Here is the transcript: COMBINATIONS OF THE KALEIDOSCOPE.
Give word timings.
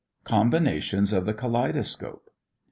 COMBINATIONS 0.23 1.13
OF 1.13 1.27
THE 1.27 1.33
KALEIDOSCOPE. 1.35 2.27